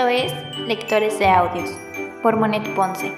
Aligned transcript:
Esto 0.00 0.08
es 0.08 0.58
Lectores 0.66 1.18
de 1.18 1.28
Audios 1.28 1.76
por 2.22 2.34
Monet 2.34 2.66
Ponce. 2.74 3.12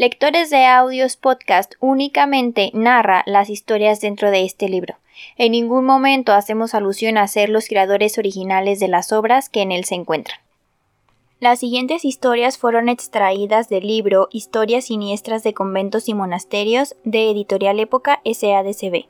Lectores 0.00 0.48
de 0.48 0.64
Audios 0.64 1.16
Podcast 1.18 1.74
únicamente 1.78 2.70
narra 2.72 3.22
las 3.26 3.50
historias 3.50 4.00
dentro 4.00 4.30
de 4.30 4.46
este 4.46 4.66
libro. 4.66 4.94
En 5.36 5.52
ningún 5.52 5.84
momento 5.84 6.32
hacemos 6.32 6.74
alusión 6.74 7.18
a 7.18 7.28
ser 7.28 7.50
los 7.50 7.68
creadores 7.68 8.16
originales 8.16 8.80
de 8.80 8.88
las 8.88 9.12
obras 9.12 9.50
que 9.50 9.60
en 9.60 9.72
él 9.72 9.84
se 9.84 9.96
encuentran. 9.96 10.38
Las 11.38 11.58
siguientes 11.58 12.06
historias 12.06 12.56
fueron 12.56 12.88
extraídas 12.88 13.68
del 13.68 13.86
libro 13.86 14.30
Historias 14.32 14.86
siniestras 14.86 15.42
de 15.42 15.52
conventos 15.52 16.08
y 16.08 16.14
monasterios 16.14 16.96
de 17.04 17.30
Editorial 17.30 17.78
Época 17.78 18.22
SADCB. 18.24 19.04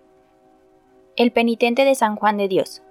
El 1.15 1.31
penitente 1.31 1.85
de 1.85 1.95
San 1.95 2.17
Juan 2.17 2.37
de 2.37 2.49
Dios. 2.49 2.83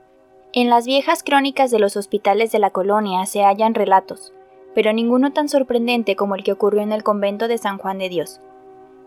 En 0.54 0.70
las 0.70 0.86
viejas 0.86 1.22
crónicas 1.22 1.70
de 1.70 1.80
los 1.80 1.98
hospitales 1.98 2.54
de 2.54 2.60
la 2.60 2.70
colonia 2.70 3.26
se 3.26 3.44
hallan 3.44 3.74
relatos, 3.74 4.32
pero 4.80 4.94
ninguno 4.94 5.34
tan 5.34 5.50
sorprendente 5.50 6.16
como 6.16 6.36
el 6.36 6.44
que 6.46 6.54
ocurrió 6.54 6.80
en 6.80 6.94
el 6.94 7.04
convento 7.04 7.50
de 7.50 7.58
San 7.58 7.78
Juan 7.80 7.98
de 7.98 8.08
Dios. 8.08 8.40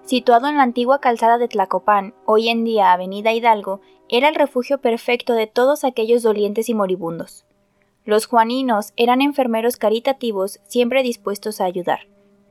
Situado 0.05 0.47
en 0.49 0.59
la 0.59 0.65
antigua 0.65 1.01
calzada 1.01 1.39
de 1.39 1.49
Tlacopán, 1.49 2.13
hoy 2.27 2.51
en 2.51 2.63
día 2.63 2.93
Avenida 2.93 3.33
Hidalgo, 3.33 3.81
era 4.11 4.29
el 4.29 4.35
refugio 4.35 4.83
perfecto 4.83 5.33
de 5.33 5.47
todos 5.47 5.85
aquellos 5.85 6.23
dolientes 6.23 6.69
y 6.69 6.75
moribundos. 6.75 7.47
Los 8.05 8.27
juaninos 8.27 8.93
eran 8.99 9.23
enfermeros 9.23 9.79
caritativos 9.79 10.61
siempre 10.65 11.03
dispuestos 11.03 11.59
a 11.63 11.65
ayudar. 11.65 12.01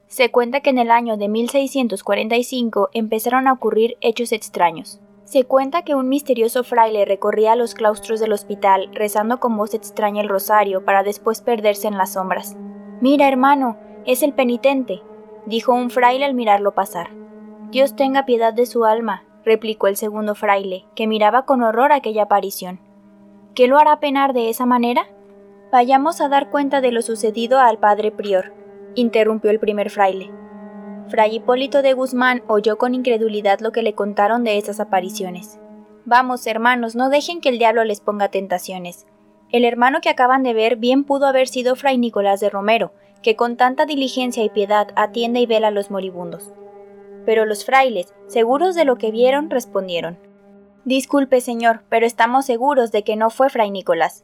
Se 0.07 0.31
cuenta 0.31 0.61
que 0.61 0.71
en 0.71 0.79
el 0.79 0.89
año 0.89 1.15
de 1.15 1.27
1645 1.27 2.89
empezaron 2.91 3.47
a 3.47 3.53
ocurrir 3.53 3.97
hechos 4.01 4.31
extraños. 4.31 4.99
Se 5.25 5.43
cuenta 5.43 5.83
que 5.83 5.93
un 5.93 6.09
misterioso 6.09 6.63
fraile 6.63 7.05
recorría 7.05 7.55
los 7.55 7.75
claustros 7.75 8.19
del 8.19 8.33
hospital 8.33 8.89
rezando 8.93 9.39
con 9.39 9.55
voz 9.55 9.75
extraña 9.75 10.23
el 10.23 10.27
rosario 10.27 10.83
para 10.83 11.03
después 11.03 11.41
perderse 11.41 11.87
en 11.87 11.99
las 11.99 12.13
sombras. 12.13 12.57
Mira, 13.01 13.27
hermano, 13.27 13.77
es 14.05 14.21
el 14.21 14.33
penitente, 14.33 15.01
dijo 15.47 15.73
un 15.73 15.89
fraile 15.89 16.23
al 16.23 16.35
mirarlo 16.35 16.73
pasar. 16.73 17.09
Dios 17.71 17.95
tenga 17.95 18.25
piedad 18.25 18.53
de 18.53 18.67
su 18.67 18.85
alma, 18.85 19.23
replicó 19.43 19.87
el 19.87 19.97
segundo 19.97 20.35
fraile, 20.35 20.85
que 20.95 21.07
miraba 21.07 21.45
con 21.45 21.63
horror 21.63 21.93
aquella 21.93 22.23
aparición. 22.23 22.79
¿Qué 23.55 23.67
lo 23.67 23.79
hará 23.79 23.99
penar 23.99 24.33
de 24.33 24.49
esa 24.49 24.67
manera? 24.67 25.07
Vayamos 25.71 26.21
a 26.21 26.29
dar 26.29 26.49
cuenta 26.49 26.79
de 26.79 26.91
lo 26.91 27.01
sucedido 27.01 27.59
al 27.59 27.79
padre 27.79 28.11
prior, 28.11 28.53
interrumpió 28.93 29.49
el 29.49 29.59
primer 29.59 29.89
fraile. 29.89 30.31
Fray 31.07 31.35
Hipólito 31.35 31.81
de 31.81 31.93
Guzmán 31.93 32.43
oyó 32.47 32.77
con 32.77 32.93
incredulidad 32.93 33.61
lo 33.61 33.71
que 33.71 33.81
le 33.81 33.93
contaron 33.93 34.43
de 34.43 34.57
esas 34.57 34.79
apariciones. 34.79 35.59
Vamos, 36.05 36.45
hermanos, 36.45 36.95
no 36.95 37.09
dejen 37.09 37.41
que 37.41 37.49
el 37.49 37.57
diablo 37.57 37.83
les 37.83 37.99
ponga 37.99 38.29
tentaciones. 38.29 39.07
El 39.51 39.65
hermano 39.65 39.99
que 39.99 40.09
acaban 40.09 40.43
de 40.43 40.53
ver 40.53 40.77
bien 40.77 41.03
pudo 41.03 41.25
haber 41.25 41.47
sido 41.49 41.75
Fray 41.75 41.97
Nicolás 41.97 42.39
de 42.39 42.49
Romero, 42.49 42.93
que 43.21 43.35
con 43.35 43.57
tanta 43.57 43.85
diligencia 43.85 44.43
y 44.45 44.49
piedad 44.49 44.87
atiende 44.95 45.41
y 45.41 45.45
vela 45.45 45.67
a 45.67 45.71
los 45.71 45.91
moribundos. 45.91 46.53
Pero 47.25 47.45
los 47.45 47.65
frailes, 47.65 48.13
seguros 48.27 48.75
de 48.75 48.85
lo 48.85 48.95
que 48.95 49.11
vieron, 49.11 49.49
respondieron 49.49 50.17
Disculpe, 50.85 51.41
señor, 51.41 51.83
pero 51.89 52.05
estamos 52.05 52.45
seguros 52.45 52.91
de 52.91 53.03
que 53.03 53.15
no 53.15 53.29
fue 53.29 53.49
Fray 53.49 53.69
Nicolás. 53.69 54.23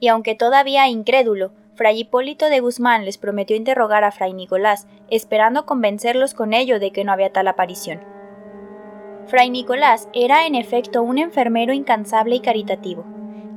Y 0.00 0.08
aunque 0.08 0.34
todavía 0.34 0.88
incrédulo, 0.88 1.52
Fray 1.76 2.00
Hipólito 2.00 2.48
de 2.48 2.60
Guzmán 2.60 3.04
les 3.04 3.18
prometió 3.18 3.56
interrogar 3.56 4.02
a 4.02 4.12
Fray 4.12 4.32
Nicolás, 4.32 4.88
esperando 5.10 5.66
convencerlos 5.66 6.34
con 6.34 6.52
ello 6.52 6.80
de 6.80 6.90
que 6.90 7.04
no 7.04 7.12
había 7.12 7.32
tal 7.32 7.48
aparición. 7.48 8.00
Fray 9.26 9.50
Nicolás 9.50 10.08
era 10.14 10.46
en 10.46 10.54
efecto 10.54 11.02
un 11.02 11.18
enfermero 11.18 11.72
incansable 11.72 12.36
y 12.36 12.40
caritativo 12.40 13.04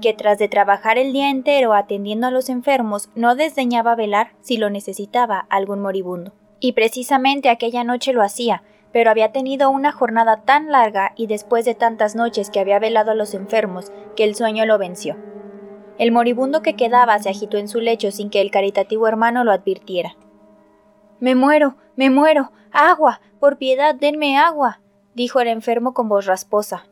que 0.02 0.14
tras 0.14 0.38
de 0.38 0.48
trabajar 0.48 0.98
el 0.98 1.14
día 1.14 1.30
entero 1.30 1.74
atendiendo 1.74 2.28
a 2.28 2.32
los 2.32 2.50
enfermos 2.50 3.10
no 3.16 3.36
desdeñaba 3.36 3.96
velar 3.96 4.32
si 4.42 4.58
lo 4.58 4.70
necesitaba 4.70 5.46
algún 5.50 5.82
moribundo. 5.82 6.34
Y 6.60 6.74
precisamente 6.74 7.50
aquella 7.50 7.84
noche 7.84 8.14
lo 8.14 8.24
hacía, 8.24 8.64
pero 8.92 9.12
había 9.12 9.32
tenido 9.32 9.70
una 9.70 9.92
jornada 9.92 10.42
tan 10.42 10.72
larga 10.72 11.14
y 11.16 11.28
después 11.28 11.66
de 11.66 11.76
tantas 11.76 12.16
noches 12.16 12.50
que 12.50 12.60
había 12.60 12.80
velado 12.80 13.12
a 13.12 13.16
los 13.16 13.34
enfermos 13.34 13.92
que 14.16 14.24
el 14.24 14.36
sueño 14.36 14.66
lo 14.66 14.78
venció. 14.78 15.16
El 15.98 16.12
moribundo 16.12 16.62
que 16.62 16.76
quedaba 16.76 17.18
se 17.20 17.30
agitó 17.30 17.58
en 17.58 17.68
su 17.68 17.80
lecho 17.80 18.12
sin 18.12 18.30
que 18.30 18.42
el 18.42 18.52
caritativo 18.52 19.08
hermano 19.08 19.44
lo 19.44 19.52
advirtiera. 19.52 20.16
Me 21.20 21.34
muero, 21.34 21.76
me 21.96 22.10
muero. 22.10 22.52
Agua. 22.72 23.22
Por 23.40 23.58
piedad, 23.58 23.96
denme 23.96 24.38
agua. 24.38 24.80
dijo 25.14 25.40
el 25.40 25.48
enfermo 25.48 25.94
con 25.94 26.10
voz 26.10 26.26
rasposa. 26.26 26.86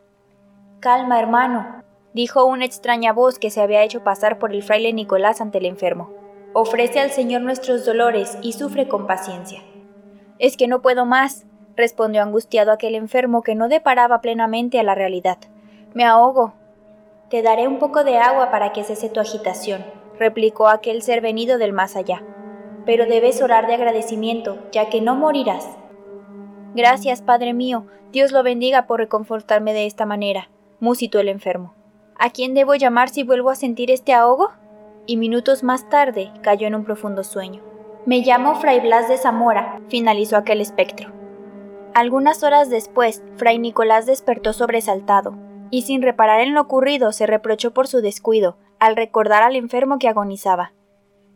Calma, 0.80 1.20
hermano, 1.20 1.84
dijo 2.16 2.46
una 2.46 2.64
extraña 2.64 3.12
voz 3.12 3.40
que 3.40 3.50
se 3.50 3.62
había 3.62 3.84
hecho 3.84 4.02
pasar 4.02 4.40
por 4.40 4.54
el 4.54 4.64
fraile 4.64 4.94
Nicolás 4.94 5.42
ante 5.42 5.58
el 5.58 5.66
enfermo. 5.66 6.14
Ofrece 6.54 7.02
al 7.02 7.12
Señor 7.12 7.42
nuestros 7.42 7.86
dolores 7.86 8.38
y 8.42 8.54
sufre 8.54 8.88
con 8.88 9.06
paciencia. 9.06 9.62
Es 10.40 10.56
que 10.56 10.70
no 10.70 10.82
puedo 10.82 11.06
más, 11.06 11.46
respondió 11.76 12.24
angustiado 12.24 12.72
aquel 12.72 12.96
enfermo 12.96 13.42
que 13.42 13.54
no 13.54 13.68
deparaba 13.68 14.22
plenamente 14.22 14.80
a 14.80 14.84
la 14.84 14.96
realidad. 14.96 15.38
Me 15.94 16.06
ahogo. 16.06 16.54
Te 17.30 17.42
daré 17.42 17.68
un 17.68 17.80
poco 17.80 18.06
de 18.06 18.18
agua 18.18 18.50
para 18.50 18.72
que 18.72 18.86
cese 18.86 19.10
tu 19.10 19.20
agitación, 19.20 19.84
replicó 20.18 20.70
aquel 20.70 21.02
ser 21.02 21.20
venido 21.20 21.58
del 21.58 21.74
más 21.74 21.98
allá. 21.98 22.24
Pero 22.86 23.08
debes 23.08 23.42
orar 23.42 23.68
de 23.68 23.74
agradecimiento, 23.74 24.58
ya 24.72 24.90
que 24.90 25.02
no 25.02 25.16
morirás. 25.16 25.68
Gracias, 26.76 27.22
Padre 27.22 27.54
mío, 27.54 27.88
Dios 28.14 28.32
lo 28.32 28.42
bendiga 28.42 28.88
por 28.88 29.02
reconfortarme 29.02 29.74
de 29.74 29.86
esta 29.86 30.06
manera, 30.06 30.50
musitó 30.80 31.20
el 31.20 31.28
enfermo. 31.28 31.74
¿A 32.18 32.30
quién 32.30 32.54
debo 32.54 32.76
llamar 32.76 33.10
si 33.10 33.24
vuelvo 33.24 33.50
a 33.50 33.56
sentir 33.56 33.92
este 33.92 34.14
ahogo? 34.14 34.52
Y 35.06 35.18
minutos 35.18 35.64
más 35.64 35.90
tarde 35.90 36.32
cayó 36.42 36.66
en 36.66 36.76
un 36.76 36.86
profundo 36.86 37.24
sueño. 37.26 37.62
Me 38.06 38.20
llamo 38.20 38.56
Fray 38.56 38.80
Blas 38.80 39.10
de 39.10 39.18
Zamora, 39.18 39.82
finalizó 39.90 40.38
aquel 40.38 40.62
espectro. 40.62 41.12
Algunas 41.94 42.44
horas 42.44 42.70
después, 42.70 43.22
Fray 43.36 43.60
Nicolás 43.60 44.06
despertó 44.06 44.54
sobresaltado, 44.54 45.36
y 45.72 45.82
sin 45.82 46.02
reparar 46.02 46.40
en 46.40 46.54
lo 46.54 46.62
ocurrido 46.62 47.12
se 47.12 47.28
reprochó 47.28 47.74
por 47.74 47.88
su 47.88 48.02
descuido, 48.02 48.58
al 48.80 48.96
recordar 48.96 49.44
al 49.44 49.56
enfermo 49.56 50.00
que 50.00 50.08
agonizaba. 50.08 50.72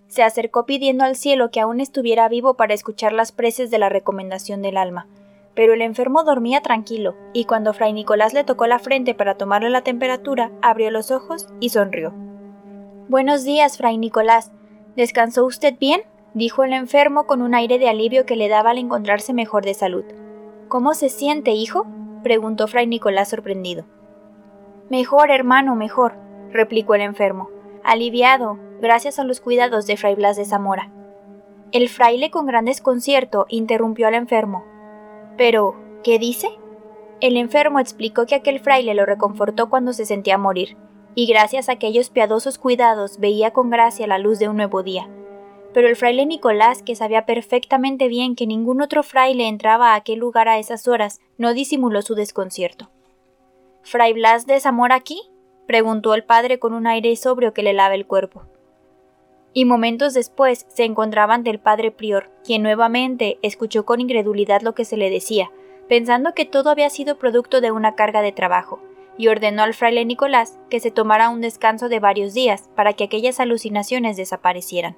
Se 0.07 0.23
acercó 0.23 0.65
pidiendo 0.65 1.03
al 1.03 1.15
cielo 1.15 1.51
que 1.51 1.59
aún 1.59 1.81
estuviera 1.81 2.29
vivo 2.29 2.55
para 2.55 2.73
escuchar 2.73 3.13
las 3.13 3.31
preces 3.31 3.69
de 3.69 3.79
la 3.79 3.89
recomendación 3.89 4.61
del 4.61 4.77
alma, 4.77 5.07
pero 5.55 5.73
el 5.73 5.81
enfermo 5.81 6.23
dormía 6.23 6.61
tranquilo, 6.61 7.15
y 7.33 7.45
cuando 7.45 7.73
Fray 7.73 7.93
Nicolás 7.93 8.33
le 8.33 8.43
tocó 8.43 8.67
la 8.67 8.79
frente 8.79 9.13
para 9.13 9.35
tomarle 9.35 9.69
la 9.69 9.81
temperatura, 9.81 10.51
abrió 10.61 10.91
los 10.91 11.11
ojos 11.11 11.47
y 11.59 11.69
sonrió. 11.69 12.13
Buenos 13.09 13.43
días, 13.43 13.77
Fray 13.77 13.97
Nicolás. 13.97 14.51
¿Descansó 14.95 15.45
usted 15.45 15.75
bien? 15.79 16.01
dijo 16.33 16.63
el 16.63 16.73
enfermo 16.73 17.25
con 17.25 17.41
un 17.41 17.55
aire 17.55 17.79
de 17.79 17.89
alivio 17.89 18.25
que 18.25 18.35
le 18.35 18.47
daba 18.49 18.69
al 18.69 18.77
encontrarse 18.77 19.33
mejor 19.33 19.65
de 19.65 19.73
salud. 19.73 20.05
¿Cómo 20.67 20.93
se 20.93 21.09
siente, 21.09 21.51
hijo? 21.51 21.87
preguntó 22.23 22.67
Fray 22.67 22.85
Nicolás 22.85 23.29
sorprendido. 23.29 23.85
Mejor, 24.89 25.31
hermano, 25.31 25.75
mejor, 25.75 26.13
replicó 26.51 26.95
el 26.95 27.01
enfermo, 27.01 27.49
aliviado, 27.83 28.59
gracias 28.81 29.19
a 29.19 29.23
los 29.23 29.41
cuidados 29.41 29.87
de 29.87 29.97
Fray 29.97 30.15
Blas 30.15 30.37
de 30.37 30.45
Zamora. 30.45 30.91
El 31.71 31.89
fraile 31.89 32.31
con 32.31 32.45
gran 32.45 32.65
desconcierto 32.65 33.45
interrumpió 33.49 34.07
al 34.07 34.15
enfermo, 34.15 34.65
pero, 35.39 35.73
¿qué 36.03 36.19
dice? 36.19 36.49
El 37.21 37.37
enfermo 37.37 37.79
explicó 37.79 38.25
que 38.25 38.35
aquel 38.35 38.59
fraile 38.59 38.93
lo 38.93 39.05
reconfortó 39.05 39.69
cuando 39.69 39.93
se 39.93 40.05
sentía 40.05 40.37
morir, 40.37 40.75
y 41.15 41.27
gracias 41.27 41.69
a 41.69 41.71
aquellos 41.71 42.09
piadosos 42.09 42.57
cuidados 42.57 43.19
veía 43.19 43.51
con 43.51 43.69
gracia 43.69 44.05
la 44.05 44.19
luz 44.19 44.37
de 44.37 44.49
un 44.49 44.57
nuevo 44.57 44.83
día. 44.83 45.07
Pero 45.73 45.87
el 45.87 45.95
fraile 45.95 46.25
Nicolás, 46.25 46.83
que 46.83 46.93
sabía 46.93 47.25
perfectamente 47.25 48.09
bien 48.09 48.35
que 48.35 48.47
ningún 48.47 48.81
otro 48.81 49.01
fraile 49.01 49.47
entraba 49.47 49.93
a 49.93 49.95
aquel 49.95 50.19
lugar 50.19 50.49
a 50.49 50.59
esas 50.59 50.89
horas, 50.89 51.21
no 51.37 51.53
disimuló 51.53 52.01
su 52.01 52.15
desconcierto. 52.15 52.89
¿Fray 53.81 54.11
Blas 54.11 54.45
de 54.45 54.59
Zamora 54.59 54.95
aquí? 54.95 55.21
preguntó 55.67 56.15
el 56.15 56.25
padre 56.25 56.59
con 56.59 56.73
un 56.73 56.85
aire 56.85 57.15
sobrio 57.15 57.53
que 57.53 57.63
le 57.63 57.71
lava 57.71 57.95
el 57.95 58.07
cuerpo 58.07 58.43
y 59.53 59.65
momentos 59.65 60.13
después 60.13 60.65
se 60.69 60.83
encontraba 60.83 61.33
ante 61.33 61.49
el 61.49 61.59
padre 61.59 61.91
prior, 61.91 62.29
quien 62.43 62.63
nuevamente 62.63 63.39
escuchó 63.41 63.85
con 63.85 64.01
incredulidad 64.01 64.61
lo 64.61 64.75
que 64.75 64.85
se 64.85 64.97
le 64.97 65.09
decía, 65.09 65.51
pensando 65.87 66.33
que 66.33 66.45
todo 66.45 66.69
había 66.69 66.89
sido 66.89 67.17
producto 67.17 67.61
de 67.61 67.71
una 67.71 67.95
carga 67.95 68.21
de 68.21 68.31
trabajo, 68.31 68.81
y 69.17 69.27
ordenó 69.27 69.63
al 69.63 69.73
fraile 69.73 70.05
Nicolás 70.05 70.59
que 70.69 70.79
se 70.79 70.91
tomara 70.91 71.29
un 71.29 71.41
descanso 71.41 71.89
de 71.89 71.99
varios 71.99 72.33
días 72.33 72.69
para 72.75 72.93
que 72.93 73.03
aquellas 73.03 73.39
alucinaciones 73.39 74.15
desaparecieran. 74.15 74.97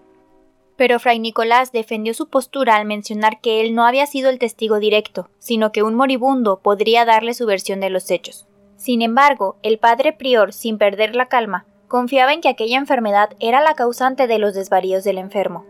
Pero 0.76 1.00
Fray 1.00 1.20
Nicolás 1.20 1.72
defendió 1.72 2.14
su 2.14 2.28
postura 2.28 2.76
al 2.76 2.86
mencionar 2.86 3.40
que 3.42 3.62
él 3.62 3.76
no 3.76 3.86
había 3.86 4.06
sido 4.06 4.30
el 4.30 4.40
testigo 4.40 4.80
directo, 4.80 5.30
sino 5.38 5.72
que 5.72 5.84
un 5.84 5.96
moribundo 5.96 6.60
podría 6.60 7.06
darle 7.06 7.34
su 7.34 7.46
versión 7.46 7.80
de 7.80 7.90
los 7.90 8.10
hechos. 8.10 8.48
Sin 8.78 9.02
embargo, 9.02 9.58
el 9.62 9.78
padre 9.78 10.12
prior, 10.12 10.54
sin 10.54 10.78
perder 10.80 11.16
la 11.16 11.28
calma, 11.28 11.66
confiaba 11.92 12.32
en 12.32 12.40
que 12.40 12.48
aquella 12.48 12.78
enfermedad 12.78 13.32
era 13.42 13.60
la 13.60 13.74
causante 13.74 14.26
de 14.26 14.40
los 14.40 14.54
desvaríos 14.54 15.04
del 15.04 15.18
enfermo. 15.18 15.66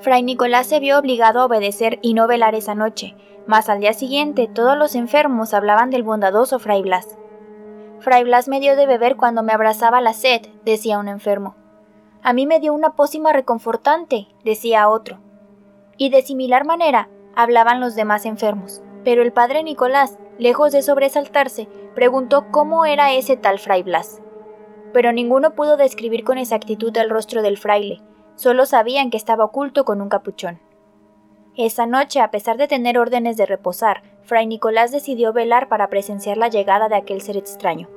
Fray 0.00 0.22
Nicolás 0.22 0.66
se 0.66 0.80
vio 0.80 0.98
obligado 0.98 1.40
a 1.40 1.44
obedecer 1.44 1.98
y 2.00 2.14
no 2.14 2.26
velar 2.26 2.54
esa 2.54 2.74
noche, 2.74 3.14
mas 3.46 3.68
al 3.68 3.80
día 3.80 3.92
siguiente 3.92 4.48
todos 4.48 4.78
los 4.78 4.94
enfermos 4.94 5.52
hablaban 5.52 5.90
del 5.90 6.02
bondadoso 6.02 6.58
Fray 6.58 6.80
Blas. 6.80 7.18
Fray 7.98 8.24
Blas 8.24 8.48
me 8.48 8.58
dio 8.58 8.74
de 8.74 8.86
beber 8.86 9.16
cuando 9.16 9.42
me 9.42 9.52
abrazaba 9.52 10.00
la 10.00 10.14
sed, 10.14 10.40
decía 10.64 10.98
un 10.98 11.08
enfermo. 11.08 11.56
A 12.22 12.32
mí 12.32 12.46
me 12.46 12.58
dio 12.58 12.72
una 12.72 12.96
pócima 12.96 13.30
reconfortante, 13.34 14.28
decía 14.46 14.88
otro. 14.88 15.18
Y 15.98 16.08
de 16.08 16.22
similar 16.22 16.64
manera 16.64 17.10
hablaban 17.36 17.80
los 17.80 17.94
demás 17.94 18.24
enfermos. 18.24 18.80
Pero 19.04 19.20
el 19.20 19.34
padre 19.34 19.62
Nicolás, 19.62 20.16
lejos 20.38 20.72
de 20.72 20.80
sobresaltarse, 20.80 21.68
preguntó 21.94 22.46
cómo 22.50 22.86
era 22.86 23.12
ese 23.12 23.36
tal 23.36 23.58
fray 23.58 23.82
Blas. 23.82 24.22
Pero 24.92 25.12
ninguno 25.12 25.54
pudo 25.54 25.76
describir 25.76 26.24
con 26.24 26.38
exactitud 26.38 26.96
el 26.96 27.10
rostro 27.10 27.42
del 27.42 27.58
fraile, 27.58 28.00
solo 28.34 28.66
sabían 28.66 29.10
que 29.10 29.16
estaba 29.16 29.44
oculto 29.44 29.84
con 29.84 30.00
un 30.00 30.08
capuchón. 30.08 30.60
Esa 31.56 31.86
noche, 31.86 32.20
a 32.20 32.30
pesar 32.30 32.56
de 32.56 32.68
tener 32.68 32.98
órdenes 32.98 33.36
de 33.36 33.44
reposar, 33.44 34.02
fray 34.22 34.46
Nicolás 34.46 34.92
decidió 34.92 35.32
velar 35.32 35.68
para 35.68 35.88
presenciar 35.88 36.36
la 36.36 36.48
llegada 36.48 36.88
de 36.88 36.94
aquel 36.94 37.20
ser 37.20 37.36
extraño. 37.36 37.88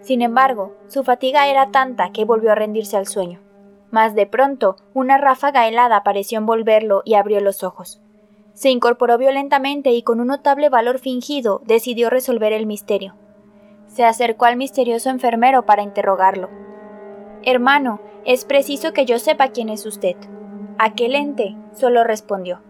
Sin 0.00 0.22
embargo, 0.22 0.76
su 0.86 1.02
fatiga 1.02 1.48
era 1.48 1.70
tanta 1.70 2.12
que 2.12 2.24
volvió 2.24 2.52
a 2.52 2.54
rendirse 2.54 2.96
al 2.96 3.06
sueño. 3.06 3.40
Mas 3.90 4.14
de 4.14 4.26
pronto, 4.26 4.76
una 4.92 5.18
ráfaga 5.18 5.66
helada 5.66 6.04
pareció 6.04 6.38
envolverlo 6.38 7.02
y 7.04 7.14
abrió 7.14 7.40
los 7.40 7.64
ojos. 7.64 8.00
Se 8.52 8.70
incorporó 8.70 9.18
violentamente 9.18 9.90
y 9.90 10.02
con 10.02 10.20
un 10.20 10.28
notable 10.28 10.68
valor 10.68 10.98
fingido 10.98 11.62
decidió 11.64 12.10
resolver 12.10 12.52
el 12.52 12.66
misterio. 12.66 13.14
Se 13.94 14.04
acercó 14.04 14.46
al 14.46 14.56
misterioso 14.56 15.08
enfermero 15.08 15.66
para 15.66 15.84
interrogarlo. 15.84 16.50
Hermano, 17.44 18.00
es 18.24 18.44
preciso 18.44 18.92
que 18.92 19.06
yo 19.06 19.20
sepa 19.20 19.50
quién 19.50 19.68
es 19.68 19.86
usted. 19.86 20.16
Aquel 20.80 21.14
ente 21.14 21.54
solo 21.74 22.02
respondió. 22.02 22.60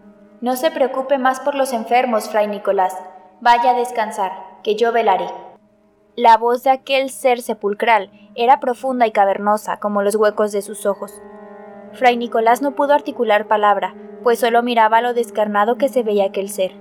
No 0.41 0.55
se 0.55 0.69
preocupe 0.69 1.17
más 1.17 1.39
por 1.39 1.55
los 1.55 1.73
enfermos, 1.73 2.29
fray 2.29 2.45
Nicolás. 2.47 2.95
Vaya 3.41 3.71
a 3.71 3.73
descansar, 3.73 4.33
que 4.63 4.75
yo 4.75 4.91
velaré. 4.91 5.25
La 6.15 6.37
voz 6.37 6.61
de 6.61 6.69
aquel 6.69 7.09
ser 7.09 7.41
sepulcral 7.41 8.11
era 8.35 8.59
profunda 8.59 9.07
y 9.07 9.11
cavernosa 9.11 9.79
como 9.79 10.03
los 10.03 10.13
huecos 10.13 10.51
de 10.51 10.61
sus 10.61 10.85
ojos. 10.85 11.23
Fray 11.93 12.17
Nicolás 12.17 12.61
no 12.61 12.75
pudo 12.75 12.93
articular 12.93 13.47
palabra, 13.47 13.95
pues 14.21 14.37
solo 14.37 14.61
miraba 14.61 15.01
lo 15.01 15.15
descarnado 15.15 15.75
que 15.79 15.89
se 15.89 16.03
veía 16.03 16.25
aquel 16.25 16.49
ser. 16.49 16.73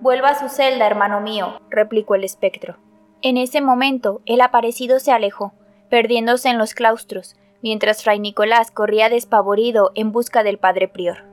Vuelva 0.00 0.28
a 0.28 0.38
su 0.38 0.48
celda, 0.48 0.86
hermano 0.86 1.20
mío, 1.20 1.58
replicó 1.68 2.14
el 2.14 2.22
espectro. 2.22 2.76
En 3.22 3.36
ese 3.36 3.60
momento 3.60 4.20
el 4.26 4.40
aparecido 4.40 4.98
se 4.98 5.12
alejó, 5.12 5.52
perdiéndose 5.88 6.48
en 6.48 6.58
los 6.58 6.74
claustros, 6.74 7.36
mientras 7.62 8.02
Fray 8.02 8.18
Nicolás 8.18 8.70
corría 8.70 9.08
despavorido 9.08 9.92
en 9.94 10.10
busca 10.10 10.42
del 10.42 10.58
padre 10.58 10.88
prior. 10.88 11.24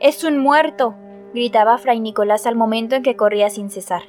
¡Es 0.00 0.24
un 0.24 0.38
muerto! 0.38 0.94
gritaba 1.34 1.76
Fray 1.76 2.00
Nicolás 2.00 2.46
al 2.46 2.56
momento 2.56 2.94
en 2.94 3.02
que 3.02 3.16
corría 3.16 3.50
sin 3.50 3.70
cesar. 3.70 4.02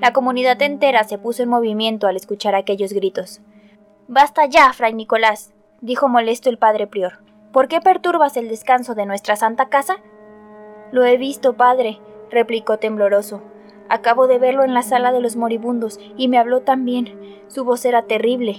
La 0.00 0.12
comunidad 0.12 0.60
entera 0.60 1.04
se 1.04 1.18
puso 1.18 1.44
en 1.44 1.48
movimiento 1.48 2.08
al 2.08 2.16
escuchar 2.16 2.56
aquellos 2.56 2.92
gritos. 2.92 3.40
Basta 4.08 4.46
ya, 4.46 4.72
fray 4.72 4.92
Nicolás, 4.94 5.52
dijo 5.80 6.08
molesto 6.08 6.50
el 6.50 6.58
padre 6.58 6.88
prior. 6.88 7.20
¿Por 7.52 7.68
qué 7.68 7.80
perturbas 7.80 8.36
el 8.36 8.48
descanso 8.48 8.96
de 8.96 9.06
nuestra 9.06 9.36
santa 9.36 9.68
casa? 9.68 9.98
Lo 10.90 11.04
he 11.04 11.16
visto, 11.16 11.56
padre, 11.56 12.00
replicó 12.30 12.78
tembloroso. 12.78 13.42
Acabo 13.92 14.26
de 14.26 14.38
verlo 14.38 14.64
en 14.64 14.72
la 14.72 14.82
sala 14.82 15.12
de 15.12 15.20
los 15.20 15.36
moribundos 15.36 16.00
y 16.16 16.28
me 16.28 16.38
habló 16.38 16.62
también. 16.62 17.18
Su 17.48 17.64
voz 17.64 17.84
era 17.84 18.02
terrible. 18.02 18.56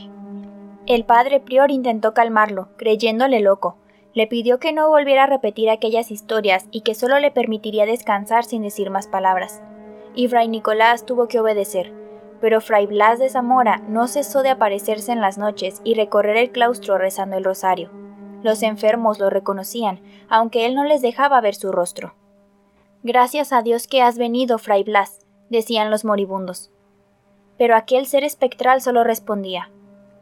El 0.85 1.05
padre 1.05 1.39
prior 1.39 1.71
intentó 1.71 2.13
calmarlo, 2.13 2.69
creyéndole 2.77 3.39
loco. 3.39 3.77
Le 4.13 4.27
pidió 4.27 4.59
que 4.59 4.73
no 4.73 4.89
volviera 4.89 5.23
a 5.23 5.27
repetir 5.27 5.71
aquellas 5.71 6.11
historias 6.11 6.67
y 6.69 6.81
que 6.81 6.93
solo 6.93 7.19
le 7.19 7.31
permitiría 7.31 7.87
descansar 7.87 8.43
sin 8.43 8.61
decir 8.61 8.91
más 8.91 9.07
palabras 9.07 9.63
y 10.15 10.27
Fray 10.27 10.47
Nicolás 10.47 11.05
tuvo 11.05 11.27
que 11.27 11.39
obedecer. 11.39 11.93
Pero 12.41 12.61
Fray 12.61 12.87
Blas 12.87 13.19
de 13.19 13.29
Zamora 13.29 13.77
no 13.87 14.07
cesó 14.07 14.43
de 14.43 14.49
aparecerse 14.49 15.11
en 15.11 15.21
las 15.21 15.37
noches 15.37 15.81
y 15.83 15.93
recorrer 15.93 16.37
el 16.37 16.51
claustro 16.51 16.97
rezando 16.97 17.37
el 17.37 17.43
rosario. 17.43 17.89
Los 18.43 18.61
enfermos 18.63 19.19
lo 19.19 19.29
reconocían, 19.29 20.01
aunque 20.29 20.65
él 20.65 20.75
no 20.75 20.83
les 20.83 21.01
dejaba 21.01 21.39
ver 21.39 21.55
su 21.55 21.71
rostro. 21.71 22.15
Gracias 23.01 23.53
a 23.53 23.61
Dios 23.61 23.87
que 23.87 24.01
has 24.01 24.17
venido, 24.17 24.57
Fray 24.57 24.83
Blas, 24.83 25.22
decían 25.53 25.89
los 25.89 26.03
moribundos. 26.03 26.69
Pero 27.57 27.77
aquel 27.77 28.05
ser 28.05 28.25
espectral 28.25 28.81
solo 28.81 29.05
respondía 29.05 29.71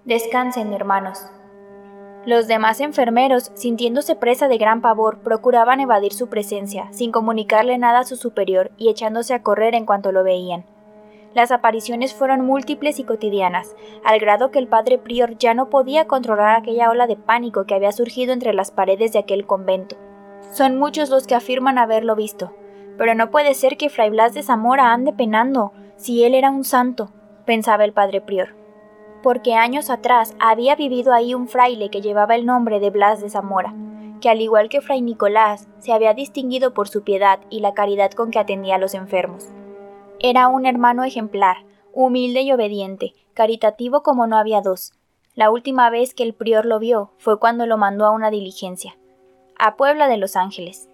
Descansen, 0.06 0.74
hermanos, 0.74 1.32
los 2.24 2.48
demás 2.48 2.82
enfermeros, 2.82 3.52
sintiéndose 3.56 4.16
presa 4.16 4.48
de 4.48 4.60
gran 4.60 4.82
pavor, 4.82 5.22
procuraban 5.24 5.80
evadir 5.80 6.14
su 6.14 6.28
presencia, 6.28 6.88
sin 6.92 7.12
comunicarle 7.12 7.80
nada 7.80 8.00
a 8.00 8.04
su 8.04 8.16
superior 8.16 8.70
y 8.78 8.90
echándose 8.90 9.34
a 9.34 9.42
correr 9.42 9.74
en 9.74 9.88
cuanto 9.88 10.12
lo 10.12 10.24
veían. 10.24 10.66
Las 11.34 11.52
apariciones 11.52 12.14
fueron 12.14 12.46
múltiples 12.46 13.00
y 13.00 13.06
cotidianas, 13.06 13.76
al 14.04 14.20
grado 14.20 14.52
que 14.52 14.60
el 14.60 14.68
padre 14.68 15.00
prior 15.00 15.36
ya 15.40 15.56
no 15.56 15.72
podía 15.72 16.06
controlar 16.06 16.56
aquella 16.58 16.92
ola 16.92 17.08
de 17.08 17.16
pánico 17.16 17.66
que 17.66 17.74
había 17.74 17.92
surgido 17.92 18.34
entre 18.34 18.54
las 18.54 18.70
paredes 18.70 19.14
de 19.14 19.20
aquel 19.20 19.48
convento. 19.48 19.96
Son 20.52 20.78
muchos 20.78 21.10
los 21.10 21.26
que 21.26 21.34
afirman 21.34 21.80
haberlo 21.80 22.16
visto, 22.16 22.54
pero 22.98 23.16
no 23.16 23.32
puede 23.32 23.54
ser 23.54 23.78
que 23.78 23.90
Fray 23.90 24.10
Blas 24.10 24.34
de 24.34 24.44
Zamora 24.44 24.94
ande 24.94 25.14
penando, 25.14 25.74
si 25.96 26.24
él 26.24 26.36
era 26.36 26.52
un 26.52 26.64
santo, 26.64 27.12
pensaba 27.46 27.86
el 27.86 27.94
padre 27.94 28.22
prior 28.22 28.62
porque 29.22 29.54
años 29.54 29.90
atrás 29.90 30.36
había 30.40 30.76
vivido 30.76 31.14
ahí 31.14 31.34
un 31.34 31.48
fraile 31.48 31.90
que 31.90 32.02
llevaba 32.02 32.36
el 32.36 32.46
nombre 32.46 32.80
de 32.80 32.90
Blas 32.90 33.22
de 33.22 33.30
Zamora, 33.30 33.74
que 34.20 34.30
al 34.30 34.42
igual 34.42 34.70
que 34.70 34.82
Fray 34.82 35.02
Nicolás, 35.02 35.68
se 35.80 35.94
había 35.94 36.14
distinguido 36.14 36.74
por 36.74 36.88
su 36.88 37.04
piedad 37.04 37.40
y 37.50 37.60
la 37.60 37.74
caridad 37.74 38.12
con 38.12 38.32
que 38.32 38.40
atendía 38.40 38.76
a 38.76 38.80
los 38.80 38.94
enfermos. 38.94 39.50
Era 40.20 40.48
un 40.48 40.66
hermano 40.66 41.04
ejemplar, 41.04 41.58
humilde 41.94 42.42
y 42.42 42.52
obediente, 42.52 43.14
caritativo 43.34 44.04
como 44.04 44.28
no 44.28 44.38
había 44.38 44.62
dos. 44.62 44.94
La 45.34 45.50
última 45.50 45.90
vez 45.90 46.14
que 46.14 46.24
el 46.24 46.34
prior 46.34 46.66
lo 46.66 46.80
vio 46.80 47.12
fue 47.18 47.40
cuando 47.40 47.66
lo 47.66 47.78
mandó 47.78 48.06
a 48.06 48.12
una 48.12 48.30
diligencia, 48.30 48.98
a 49.58 49.76
Puebla 49.76 50.08
de 50.08 50.18
Los 50.18 50.36
Ángeles. 50.36 50.91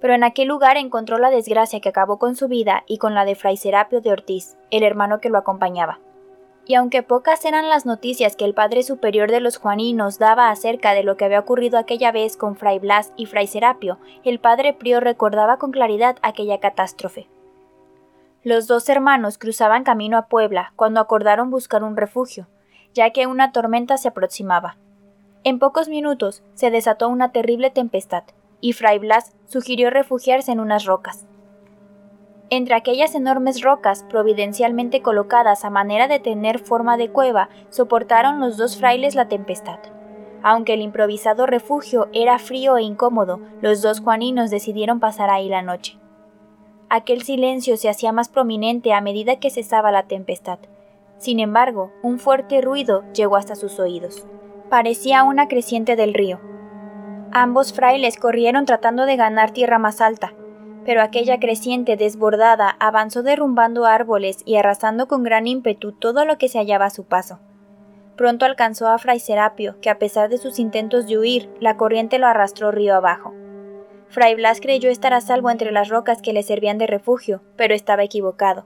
Pero 0.00 0.14
en 0.14 0.24
aquel 0.24 0.48
lugar 0.48 0.76
encontró 0.76 1.18
la 1.18 1.30
desgracia 1.30 1.80
que 1.80 1.88
acabó 1.88 2.18
con 2.18 2.36
su 2.36 2.48
vida 2.48 2.84
y 2.86 2.98
con 2.98 3.14
la 3.14 3.24
de 3.24 3.34
Fray 3.34 3.56
Serapio 3.56 4.00
de 4.00 4.12
Ortiz, 4.12 4.56
el 4.70 4.82
hermano 4.82 5.20
que 5.20 5.30
lo 5.30 5.38
acompañaba 5.38 6.00
y 6.66 6.74
aunque 6.74 7.02
pocas 7.04 7.44
eran 7.44 7.68
las 7.68 7.86
noticias 7.86 8.34
que 8.34 8.44
el 8.44 8.52
padre 8.52 8.82
superior 8.82 9.30
de 9.30 9.40
los 9.40 9.56
juaninos 9.56 10.18
daba 10.18 10.50
acerca 10.50 10.92
de 10.92 11.04
lo 11.04 11.16
que 11.16 11.24
había 11.24 11.38
ocurrido 11.38 11.78
aquella 11.78 12.10
vez 12.10 12.36
con 12.36 12.56
fray 12.56 12.80
Blas 12.80 13.12
y 13.16 13.26
fray 13.26 13.46
Serapio, 13.46 13.98
el 14.24 14.40
padre 14.40 14.74
prior 14.74 15.04
recordaba 15.04 15.58
con 15.58 15.70
claridad 15.70 16.16
aquella 16.22 16.58
catástrofe. 16.58 17.28
Los 18.42 18.66
dos 18.66 18.88
hermanos 18.88 19.38
cruzaban 19.38 19.84
camino 19.84 20.18
a 20.18 20.26
Puebla 20.26 20.72
cuando 20.76 21.00
acordaron 21.00 21.50
buscar 21.50 21.84
un 21.84 21.96
refugio, 21.96 22.48
ya 22.94 23.10
que 23.10 23.26
una 23.26 23.52
tormenta 23.52 23.96
se 23.96 24.08
aproximaba. 24.08 24.76
En 25.44 25.60
pocos 25.60 25.88
minutos 25.88 26.42
se 26.54 26.72
desató 26.72 27.08
una 27.08 27.30
terrible 27.30 27.70
tempestad, 27.70 28.24
y 28.60 28.72
fray 28.72 28.98
Blas 28.98 29.34
sugirió 29.46 29.90
refugiarse 29.90 30.52
en 30.52 30.60
unas 30.60 30.84
rocas. 30.84 31.26
Entre 32.48 32.74
aquellas 32.76 33.14
enormes 33.14 33.60
rocas 33.62 34.04
providencialmente 34.08 35.02
colocadas 35.02 35.64
a 35.64 35.70
manera 35.70 36.06
de 36.06 36.20
tener 36.20 36.60
forma 36.60 36.96
de 36.96 37.10
cueva, 37.10 37.48
soportaron 37.70 38.38
los 38.38 38.56
dos 38.56 38.76
frailes 38.76 39.16
la 39.16 39.28
tempestad. 39.28 39.80
Aunque 40.42 40.74
el 40.74 40.80
improvisado 40.80 41.46
refugio 41.46 42.08
era 42.12 42.38
frío 42.38 42.76
e 42.76 42.82
incómodo, 42.82 43.40
los 43.62 43.82
dos 43.82 44.00
juaninos 44.00 44.50
decidieron 44.50 45.00
pasar 45.00 45.28
ahí 45.28 45.48
la 45.48 45.62
noche. 45.62 45.98
Aquel 46.88 47.22
silencio 47.22 47.76
se 47.76 47.88
hacía 47.88 48.12
más 48.12 48.28
prominente 48.28 48.92
a 48.92 49.00
medida 49.00 49.40
que 49.40 49.50
cesaba 49.50 49.90
la 49.90 50.04
tempestad. 50.04 50.60
Sin 51.18 51.40
embargo, 51.40 51.90
un 52.02 52.20
fuerte 52.20 52.60
ruido 52.60 53.02
llegó 53.12 53.36
hasta 53.36 53.56
sus 53.56 53.80
oídos. 53.80 54.24
Parecía 54.70 55.24
una 55.24 55.48
creciente 55.48 55.96
del 55.96 56.14
río. 56.14 56.38
Ambos 57.38 57.74
frailes 57.74 58.16
corrieron 58.16 58.64
tratando 58.64 59.04
de 59.04 59.16
ganar 59.16 59.50
tierra 59.50 59.78
más 59.78 60.00
alta, 60.00 60.32
pero 60.86 61.02
aquella 61.02 61.38
creciente 61.38 61.98
desbordada 61.98 62.74
avanzó 62.80 63.22
derrumbando 63.22 63.84
árboles 63.84 64.38
y 64.46 64.56
arrasando 64.56 65.06
con 65.06 65.22
gran 65.22 65.46
ímpetu 65.46 65.92
todo 65.92 66.24
lo 66.24 66.38
que 66.38 66.48
se 66.48 66.56
hallaba 66.56 66.86
a 66.86 66.90
su 66.90 67.04
paso. 67.04 67.38
Pronto 68.16 68.46
alcanzó 68.46 68.88
a 68.88 68.96
Fray 68.96 69.20
Serapio, 69.20 69.78
que 69.82 69.90
a 69.90 69.98
pesar 69.98 70.30
de 70.30 70.38
sus 70.38 70.58
intentos 70.58 71.08
de 71.08 71.18
huir, 71.18 71.50
la 71.60 71.76
corriente 71.76 72.18
lo 72.18 72.26
arrastró 72.26 72.70
río 72.70 72.94
abajo. 72.94 73.34
Fray 74.08 74.34
Blas 74.34 74.62
creyó 74.62 74.88
estar 74.88 75.12
a 75.12 75.20
salvo 75.20 75.50
entre 75.50 75.72
las 75.72 75.90
rocas 75.90 76.22
que 76.22 76.32
le 76.32 76.42
servían 76.42 76.78
de 76.78 76.86
refugio, 76.86 77.42
pero 77.58 77.74
estaba 77.74 78.02
equivocado. 78.02 78.64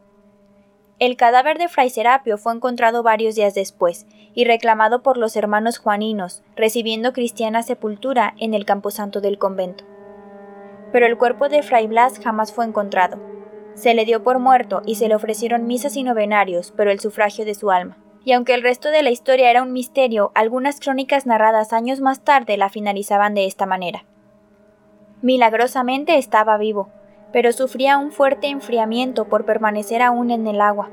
El 1.01 1.17
cadáver 1.17 1.57
de 1.57 1.69
Fray 1.69 1.89
Serapio 1.89 2.37
fue 2.37 2.53
encontrado 2.53 3.03
varios 3.03 3.35
días 3.35 3.55
después 3.55 4.07
y 4.35 4.45
reclamado 4.45 5.03
por 5.03 5.17
los 5.17 5.35
hermanos 5.35 5.79
juaninos, 5.79 6.43
recibiendo 6.57 7.15
cristiana 7.15 7.63
sepultura 7.63 8.35
en 8.39 8.53
el 8.53 8.67
camposanto 8.67 9.23
del 9.23 9.39
convento. 9.39 9.85
Pero 10.93 11.07
el 11.07 11.17
cuerpo 11.17 11.49
de 11.49 11.63
Fray 11.63 11.87
Blas 11.87 12.21
jamás 12.23 12.53
fue 12.53 12.67
encontrado. 12.67 13.19
Se 13.75 13.95
le 13.95 14.05
dio 14.05 14.23
por 14.23 14.41
muerto 14.41 14.83
y 14.85 14.97
se 14.97 15.09
le 15.09 15.15
ofrecieron 15.15 15.67
misas 15.67 15.97
y 15.97 16.03
novenarios, 16.03 16.71
pero 16.77 16.91
el 16.91 17.01
sufragio 17.01 17.47
de 17.47 17.55
su 17.55 17.71
alma. 17.71 17.97
Y 18.23 18.33
aunque 18.33 18.53
el 18.53 18.63
resto 18.63 18.91
de 18.91 19.03
la 19.03 19.09
historia 19.09 19.51
era 19.51 19.63
un 19.63 19.73
misterio, 19.73 20.33
algunas 20.35 20.81
crónicas 20.81 21.25
narradas 21.25 21.73
años 21.73 22.03
más 22.03 22.21
tarde 22.21 22.59
la 22.59 22.69
finalizaban 22.69 23.33
de 23.33 23.47
esta 23.47 23.65
manera. 23.65 24.05
Milagrosamente 25.23 26.19
estaba 26.19 26.59
vivo, 26.59 26.91
pero 27.33 27.53
sufría 27.53 27.99
un 27.99 28.13
fuerte 28.13 28.49
enfriamiento 28.49 29.27
por 29.29 29.45
permanecer 29.45 30.03
aún 30.03 30.31
en 30.31 30.47
el 30.47 30.61
agua. 30.61 30.91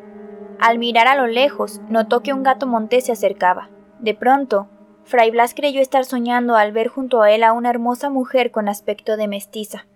Al 0.60 0.80
mirar 0.80 1.08
a 1.08 1.16
lo 1.16 1.28
lejos, 1.28 1.82
notó 1.90 2.22
que 2.22 2.34
un 2.34 2.44
gato 2.44 2.68
montés 2.68 3.06
se 3.06 3.12
acercaba. 3.12 3.70
De 4.00 4.14
pronto, 4.14 4.68
Fray 5.04 5.32
Blas 5.32 5.54
creyó 5.54 5.80
estar 5.80 6.04
soñando 6.04 6.56
al 6.56 6.72
ver 6.72 6.90
junto 6.90 7.22
a 7.22 7.32
él 7.32 7.44
a 7.44 7.54
una 7.54 7.70
hermosa 7.70 8.10
mujer 8.10 8.52
con 8.52 8.68
aspecto 8.68 9.16
de 9.16 9.28
mestiza. 9.28 9.88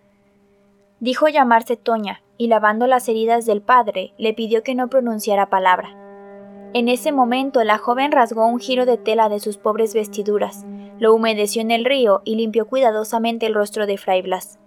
Dijo 1.00 1.28
llamarse 1.28 1.78
Toña, 1.78 2.22
y 2.38 2.48
lavando 2.48 2.88
las 2.88 3.10
heridas 3.10 3.46
del 3.46 3.62
padre, 3.62 4.14
le 4.18 4.34
pidió 4.34 4.64
que 4.64 4.74
no 4.74 4.88
pronunciara 4.88 5.50
palabra. 5.50 5.98
En 6.74 6.88
ese 6.88 7.12
momento 7.12 7.64
la 7.64 7.78
joven 7.78 8.14
rasgó 8.14 8.46
un 8.48 8.60
giro 8.60 8.86
de 8.86 8.98
tela 8.98 9.28
de 9.28 9.40
sus 9.42 9.58
pobres 9.58 9.94
vestiduras, 9.94 10.66
lo 10.98 11.14
humedeció 11.14 11.62
en 11.62 11.72
el 11.72 11.84
río 11.84 12.22
y 12.24 12.36
limpió 12.36 12.68
cuidadosamente 12.68 13.48
el 13.48 13.54
rostro 13.54 13.88
de 13.88 13.98
Fray 13.98 14.22
Blas. 14.22 14.61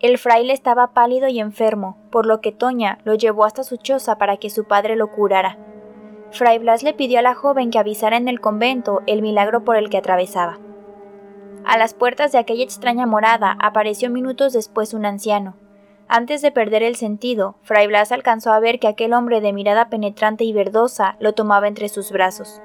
El 0.00 0.16
fraile 0.16 0.52
estaba 0.52 0.92
pálido 0.92 1.26
y 1.26 1.40
enfermo, 1.40 1.96
por 2.10 2.24
lo 2.24 2.40
que 2.40 2.52
Toña 2.52 2.98
lo 3.04 3.14
llevó 3.14 3.44
hasta 3.44 3.64
su 3.64 3.78
choza 3.78 4.16
para 4.16 4.36
que 4.36 4.48
su 4.48 4.64
padre 4.64 4.94
lo 4.94 5.10
curara. 5.10 5.58
Fray 6.30 6.58
Blas 6.58 6.84
le 6.84 6.94
pidió 6.94 7.18
a 7.18 7.22
la 7.22 7.34
joven 7.34 7.70
que 7.70 7.80
avisara 7.80 8.16
en 8.16 8.28
el 8.28 8.40
convento 8.40 9.02
el 9.06 9.22
milagro 9.22 9.64
por 9.64 9.76
el 9.76 9.90
que 9.90 9.96
atravesaba. 9.96 10.60
A 11.64 11.76
las 11.78 11.94
puertas 11.94 12.30
de 12.30 12.38
aquella 12.38 12.62
extraña 12.62 13.06
morada 13.06 13.56
apareció 13.60 14.08
minutos 14.08 14.52
después 14.52 14.94
un 14.94 15.04
anciano. 15.04 15.56
Antes 16.06 16.42
de 16.42 16.52
perder 16.52 16.84
el 16.84 16.94
sentido, 16.94 17.56
Fray 17.62 17.88
Blas 17.88 18.12
alcanzó 18.12 18.52
a 18.52 18.60
ver 18.60 18.78
que 18.78 18.86
aquel 18.86 19.12
hombre 19.12 19.40
de 19.40 19.52
mirada 19.52 19.88
penetrante 19.88 20.44
y 20.44 20.52
verdosa 20.52 21.16
lo 21.18 21.32
tomaba 21.32 21.66
entre 21.66 21.88
sus 21.88 22.12
brazos. 22.12 22.62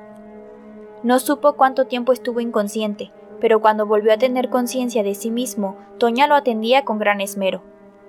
No 1.01 1.17
supo 1.17 1.53
cuánto 1.53 1.85
tiempo 1.87 2.13
estuvo 2.13 2.39
inconsciente, 2.41 3.11
pero 3.43 3.59
cuando 3.59 3.85
volvió 3.85 4.13
a 4.13 4.17
tener 4.17 4.49
conciencia 4.49 5.03
de 5.03 5.15
sí 5.15 5.29
mismo, 5.29 5.75
Toña 5.97 6.27
lo 6.27 6.35
atendía 6.35 6.85
con 6.85 6.97
gran 6.97 7.19
esmero. 7.19 7.61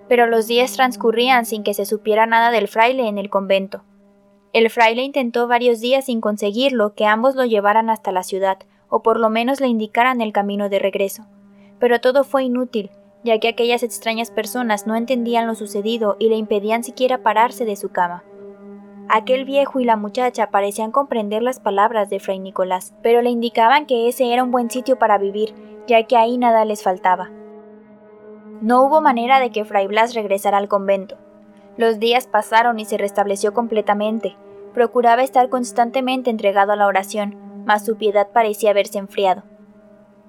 Pero 0.09 0.29
los 0.29 0.47
días 0.47 0.75
transcurrían 0.75 1.45
sin 1.45 1.65
que 1.65 1.75
se 1.75 1.87
supiera 1.87 2.25
nada 2.25 2.53
del 2.53 2.69
fraile 2.69 3.09
en 3.09 3.19
el 3.19 3.31
convento. 3.31 3.83
El 4.53 4.71
fraile 4.71 5.03
intentó 5.03 5.49
varios 5.49 5.81
días 5.81 6.05
sin 6.05 6.21
conseguirlo 6.21 6.95
que 6.95 7.07
ambos 7.07 7.35
lo 7.35 7.45
llevaran 7.45 7.91
hasta 7.91 8.13
la 8.13 8.23
ciudad, 8.23 8.59
o 8.89 9.03
por 9.03 9.19
lo 9.19 9.29
menos 9.29 9.61
le 9.61 9.67
indicaran 9.67 10.21
el 10.21 10.33
camino 10.33 10.69
de 10.69 10.79
regreso. 10.79 11.27
Pero 11.81 12.01
todo 12.01 12.23
fue 12.23 12.45
inútil, 12.45 12.93
ya 13.25 13.41
que 13.41 13.49
aquellas 13.49 13.83
extrañas 13.83 14.31
personas 14.31 14.87
no 14.87 14.95
entendían 14.95 15.49
lo 15.49 15.57
sucedido 15.57 16.15
y 16.21 16.29
le 16.29 16.37
impedían 16.37 16.85
siquiera 16.85 17.25
pararse 17.25 17.65
de 17.65 17.75
su 17.75 17.89
cama. 17.89 18.23
Aquel 19.09 19.45
viejo 19.45 19.81
y 19.81 19.85
la 19.85 19.97
muchacha 19.97 20.51
parecían 20.51 20.91
comprender 20.91 21.43
las 21.43 21.61
palabras 21.61 22.09
de 22.09 22.21
Fray 22.21 22.39
Nicolás, 22.39 22.95
pero 23.03 23.21
le 23.21 23.31
indicaban 23.31 23.87
que 23.87 24.09
ese 24.09 24.33
era 24.33 24.43
un 24.43 24.51
buen 24.51 24.71
sitio 24.71 24.99
para 24.99 25.19
vivir, 25.19 25.55
ya 25.87 26.03
que 26.05 26.17
ahí 26.17 26.39
nada 26.39 26.65
les 26.65 26.83
faltaba. 26.83 27.31
No 28.63 28.83
hubo 28.83 29.03
manera 29.03 29.41
de 29.41 29.51
que 29.51 29.65
Fray 29.65 29.87
Blas 29.87 30.15
regresara 30.15 30.57
al 30.57 30.69
convento. 30.69 31.17
Los 31.77 31.99
días 31.99 32.27
pasaron 32.27 32.79
y 32.79 32.87
se 32.87 32.97
restableció 32.97 33.53
completamente. 33.53 34.37
Procuraba 34.73 35.23
estar 35.23 35.51
constantemente 35.51 36.31
entregado 36.31 36.73
a 36.73 36.77
la 36.77 36.87
oración, 36.87 37.37
mas 37.67 37.85
su 37.85 37.97
piedad 37.97 38.29
parecía 38.33 38.71
haberse 38.71 38.99
enfriado. 38.99 39.43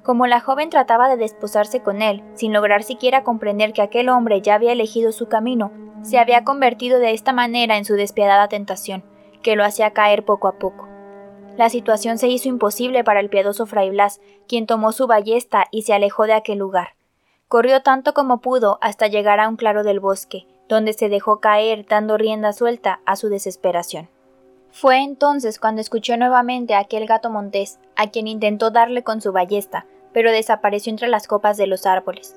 Como 0.03 0.27
la 0.27 0.41
joven 0.41 0.69
trataba 0.69 1.07
de 1.07 1.17
desposarse 1.17 1.81
con 1.81 2.01
él, 2.01 2.23
sin 2.33 2.51
lograr 2.51 2.83
siquiera 2.83 3.23
comprender 3.23 3.73
que 3.73 3.81
aquel 3.81 4.09
hombre 4.09 4.41
ya 4.41 4.55
había 4.55 4.73
elegido 4.73 5.11
su 5.11 5.27
camino, 5.27 5.71
se 6.05 6.19
había 6.19 6.43
convertido 6.43 6.99
de 6.99 7.13
esta 7.13 7.33
manera 7.33 7.77
en 7.77 7.85
su 7.85 7.95
despiadada 7.95 8.47
tentación, 8.47 9.03
que 9.41 9.55
lo 9.55 9.65
hacía 9.65 9.91
caer 9.91 10.23
poco 10.23 10.47
a 10.47 10.59
poco. 10.59 10.87
La 11.57 11.69
situación 11.69 12.17
se 12.17 12.27
hizo 12.27 12.47
imposible 12.47 13.03
para 13.03 13.19
el 13.19 13.29
piadoso 13.29 13.65
fray 13.65 13.89
Blas, 13.89 14.21
quien 14.47 14.67
tomó 14.67 14.91
su 14.91 15.07
ballesta 15.07 15.65
y 15.71 15.81
se 15.81 15.93
alejó 15.93 16.25
de 16.25 16.33
aquel 16.33 16.59
lugar. 16.59 16.89
Corrió 17.47 17.81
tanto 17.81 18.13
como 18.13 18.39
pudo 18.39 18.77
hasta 18.81 19.07
llegar 19.07 19.39
a 19.39 19.49
un 19.49 19.55
claro 19.55 19.83
del 19.83 19.99
bosque, 19.99 20.45
donde 20.67 20.93
se 20.93 21.09
dejó 21.09 21.39
caer 21.39 21.85
dando 21.87 22.17
rienda 22.17 22.53
suelta 22.53 22.99
a 23.05 23.15
su 23.15 23.29
desesperación. 23.29 24.09
Fue 24.71 25.01
entonces 25.01 25.57
cuando 25.57 25.81
escuchó 25.81 26.17
nuevamente 26.17 26.75
a 26.75 26.79
aquel 26.79 27.07
gato 27.07 27.29
montés, 27.29 27.79
a 27.95 28.11
quien 28.11 28.27
intentó 28.27 28.69
darle 28.71 29.03
con 29.03 29.21
su 29.21 29.31
ballesta, 29.31 29.85
pero 30.11 30.31
desapareció 30.31 30.91
entre 30.91 31.07
las 31.07 31.27
copas 31.27 31.57
de 31.57 31.67
los 31.67 31.85
árboles. 31.85 32.35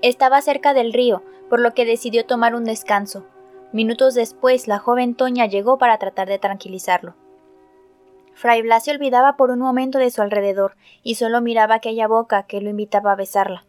Estaba 0.00 0.40
cerca 0.42 0.74
del 0.74 0.92
río, 0.92 1.22
por 1.50 1.60
lo 1.60 1.74
que 1.74 1.84
decidió 1.84 2.24
tomar 2.24 2.54
un 2.54 2.64
descanso. 2.64 3.26
Minutos 3.72 4.14
después, 4.14 4.68
la 4.68 4.78
joven 4.78 5.14
Toña 5.14 5.46
llegó 5.46 5.76
para 5.78 5.98
tratar 5.98 6.28
de 6.28 6.38
tranquilizarlo. 6.38 7.14
Fray 8.34 8.62
Blas 8.62 8.84
se 8.84 8.92
olvidaba 8.92 9.36
por 9.36 9.50
un 9.50 9.58
momento 9.58 9.98
de 9.98 10.10
su 10.10 10.22
alrededor 10.22 10.76
y 11.02 11.16
solo 11.16 11.40
miraba 11.40 11.74
aquella 11.74 12.06
boca 12.06 12.44
que 12.44 12.60
lo 12.60 12.70
invitaba 12.70 13.10
a 13.10 13.16
besarla. 13.16 13.64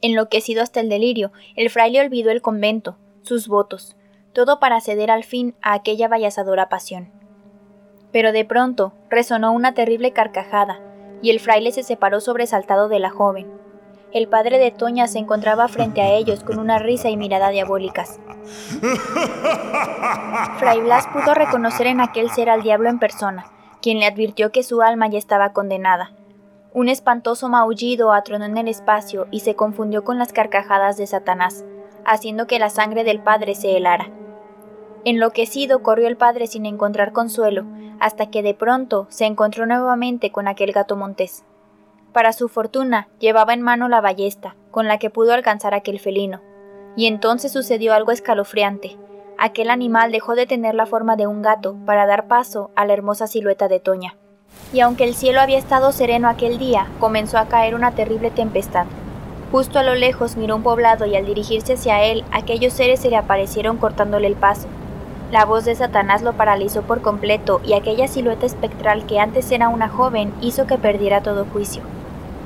Enloquecido 0.00 0.62
hasta 0.62 0.80
el 0.80 0.88
delirio, 0.88 1.32
el 1.56 1.68
fraile 1.68 2.00
olvidó 2.00 2.30
el 2.30 2.40
convento, 2.40 2.96
sus 3.20 3.46
votos, 3.46 3.96
todo 4.32 4.58
para 4.58 4.80
ceder 4.80 5.10
al 5.10 5.24
fin 5.24 5.54
a 5.60 5.74
aquella 5.74 6.08
vallazadora 6.08 6.70
pasión. 6.70 7.10
Pero 8.10 8.32
de 8.32 8.46
pronto 8.46 8.94
resonó 9.10 9.52
una 9.52 9.74
terrible 9.74 10.12
carcajada, 10.12 10.80
y 11.20 11.28
el 11.28 11.38
fraile 11.38 11.70
se 11.70 11.82
separó 11.82 12.20
sobresaltado 12.20 12.88
de 12.88 12.98
la 12.98 13.10
joven. 13.10 13.52
El 14.12 14.26
padre 14.26 14.58
de 14.58 14.72
Toña 14.72 15.06
se 15.06 15.18
encontraba 15.18 15.68
frente 15.68 16.00
a 16.00 16.10
ellos 16.10 16.42
con 16.42 16.58
una 16.58 16.80
risa 16.80 17.10
y 17.10 17.16
mirada 17.16 17.50
diabólicas. 17.50 18.18
Fray 20.58 20.80
Blas 20.80 21.06
pudo 21.06 21.32
reconocer 21.32 21.86
en 21.86 22.00
aquel 22.00 22.28
ser 22.30 22.50
al 22.50 22.62
diablo 22.62 22.88
en 22.88 22.98
persona, 22.98 23.46
quien 23.80 24.00
le 24.00 24.06
advirtió 24.06 24.50
que 24.50 24.64
su 24.64 24.82
alma 24.82 25.08
ya 25.08 25.18
estaba 25.18 25.52
condenada. 25.52 26.10
Un 26.72 26.88
espantoso 26.88 27.48
maullido 27.48 28.12
atronó 28.12 28.46
en 28.46 28.58
el 28.58 28.66
espacio 28.66 29.28
y 29.30 29.40
se 29.40 29.54
confundió 29.54 30.02
con 30.02 30.18
las 30.18 30.32
carcajadas 30.32 30.96
de 30.96 31.06
Satanás, 31.06 31.64
haciendo 32.04 32.48
que 32.48 32.58
la 32.58 32.70
sangre 32.70 33.04
del 33.04 33.20
padre 33.20 33.54
se 33.54 33.76
helara. 33.76 34.10
Enloquecido 35.04 35.84
corrió 35.84 36.08
el 36.08 36.16
padre 36.16 36.48
sin 36.48 36.66
encontrar 36.66 37.12
consuelo, 37.12 37.64
hasta 38.00 38.30
que 38.30 38.42
de 38.42 38.54
pronto 38.54 39.06
se 39.08 39.26
encontró 39.26 39.66
nuevamente 39.66 40.32
con 40.32 40.48
aquel 40.48 40.72
gato 40.72 40.96
montés. 40.96 41.44
Para 42.12 42.32
su 42.32 42.48
fortuna, 42.48 43.06
llevaba 43.20 43.54
en 43.54 43.62
mano 43.62 43.88
la 43.88 44.00
ballesta, 44.00 44.56
con 44.72 44.88
la 44.88 44.98
que 44.98 45.10
pudo 45.10 45.32
alcanzar 45.32 45.74
aquel 45.74 46.00
felino. 46.00 46.40
Y 46.96 47.06
entonces 47.06 47.52
sucedió 47.52 47.94
algo 47.94 48.10
escalofriante. 48.10 48.96
Aquel 49.38 49.70
animal 49.70 50.10
dejó 50.10 50.34
de 50.34 50.46
tener 50.46 50.74
la 50.74 50.86
forma 50.86 51.14
de 51.14 51.28
un 51.28 51.40
gato 51.40 51.76
para 51.86 52.06
dar 52.06 52.26
paso 52.26 52.72
a 52.74 52.84
la 52.84 52.94
hermosa 52.94 53.28
silueta 53.28 53.68
de 53.68 53.78
Toña. 53.78 54.16
Y 54.72 54.80
aunque 54.80 55.04
el 55.04 55.14
cielo 55.14 55.40
había 55.40 55.58
estado 55.58 55.92
sereno 55.92 56.28
aquel 56.28 56.58
día, 56.58 56.88
comenzó 56.98 57.38
a 57.38 57.46
caer 57.46 57.76
una 57.76 57.92
terrible 57.92 58.32
tempestad. 58.32 58.86
Justo 59.52 59.78
a 59.78 59.84
lo 59.84 59.94
lejos 59.94 60.36
miró 60.36 60.56
un 60.56 60.64
poblado 60.64 61.06
y 61.06 61.14
al 61.14 61.26
dirigirse 61.26 61.74
hacia 61.74 62.02
él, 62.02 62.24
aquellos 62.32 62.72
seres 62.72 63.00
se 63.00 63.10
le 63.10 63.16
aparecieron 63.16 63.76
cortándole 63.76 64.26
el 64.26 64.34
paso. 64.34 64.66
La 65.30 65.44
voz 65.44 65.64
de 65.64 65.76
Satanás 65.76 66.22
lo 66.22 66.32
paralizó 66.32 66.82
por 66.82 67.02
completo 67.02 67.60
y 67.64 67.74
aquella 67.74 68.08
silueta 68.08 68.46
espectral 68.46 69.06
que 69.06 69.20
antes 69.20 69.52
era 69.52 69.68
una 69.68 69.88
joven 69.88 70.34
hizo 70.40 70.66
que 70.66 70.76
perdiera 70.76 71.22
todo 71.22 71.46
juicio. 71.46 71.82